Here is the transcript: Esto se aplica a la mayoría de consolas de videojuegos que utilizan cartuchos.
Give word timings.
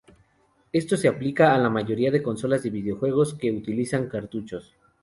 Esto 0.73 0.97
se 0.97 1.07
aplica 1.07 1.53
a 1.53 1.59
la 1.59 1.69
mayoría 1.69 2.09
de 2.09 2.23
consolas 2.23 2.63
de 2.63 2.71
videojuegos 2.71 3.35
que 3.35 3.51
utilizan 3.51 4.09
cartuchos. 4.09 4.75